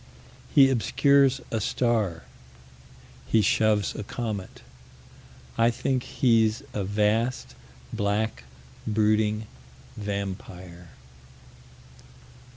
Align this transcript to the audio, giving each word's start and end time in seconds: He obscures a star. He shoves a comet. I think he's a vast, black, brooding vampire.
He 0.55 0.71
obscures 0.71 1.41
a 1.51 1.61
star. 1.61 2.23
He 3.27 3.43
shoves 3.43 3.93
a 3.93 4.01
comet. 4.03 4.63
I 5.59 5.69
think 5.69 6.01
he's 6.01 6.63
a 6.73 6.83
vast, 6.83 7.53
black, 7.93 8.43
brooding 8.87 9.45
vampire. 9.95 10.89